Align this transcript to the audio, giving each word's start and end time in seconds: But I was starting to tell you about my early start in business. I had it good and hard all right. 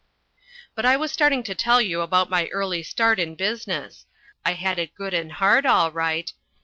But 0.73 0.83
I 0.83 0.97
was 0.97 1.11
starting 1.11 1.43
to 1.43 1.53
tell 1.53 1.79
you 1.79 2.01
about 2.01 2.27
my 2.31 2.47
early 2.47 2.81
start 2.81 3.19
in 3.19 3.35
business. 3.35 4.07
I 4.43 4.53
had 4.53 4.79
it 4.79 4.95
good 4.95 5.13
and 5.13 5.33
hard 5.33 5.63
all 5.63 5.91
right. 5.91 6.33